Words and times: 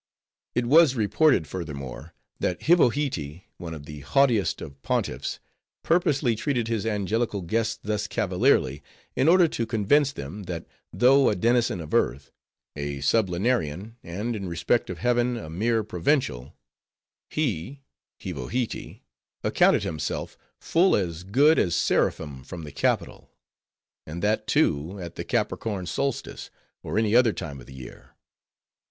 It 0.55 0.65
was 0.65 0.95
reported, 0.95 1.45
furthermore, 1.45 2.15
that 2.39 2.61
Hivohitee, 2.61 3.43
one 3.57 3.75
of 3.75 3.85
the 3.85 3.99
haughtiest 3.99 4.59
of 4.59 4.81
Pontiffs, 4.81 5.37
purposely 5.83 6.35
treated 6.35 6.67
his 6.67 6.87
angelical 6.87 7.43
guests 7.43 7.77
thus 7.83 8.07
cavalierly; 8.07 8.81
in 9.15 9.27
order 9.27 9.47
to 9.49 9.67
convince 9.67 10.11
them, 10.11 10.45
that 10.45 10.65
though 10.91 11.29
a 11.29 11.35
denizen 11.35 11.79
of 11.79 11.93
earth; 11.93 12.31
a 12.75 12.97
sublunarian; 13.01 13.95
and 14.03 14.35
in 14.35 14.49
respect 14.49 14.89
of 14.89 14.97
heaven, 14.97 15.37
a 15.37 15.51
mere 15.51 15.83
provincial; 15.83 16.55
he 17.29 17.83
(Hivohitee) 18.19 19.01
accounted 19.43 19.83
himself 19.83 20.35
full 20.59 20.95
as 20.95 21.21
good 21.23 21.59
as 21.59 21.75
seraphim 21.75 22.43
from 22.43 22.63
the 22.63 22.71
capital; 22.71 23.29
and 24.07 24.23
that 24.23 24.47
too 24.47 24.99
at 24.99 25.13
the 25.13 25.23
Capricorn 25.23 25.85
Solstice, 25.85 26.49
or 26.81 26.97
any 26.97 27.15
other 27.15 27.33
time 27.33 27.59
of 27.59 27.67
the 27.67 27.75
year. 27.75 28.15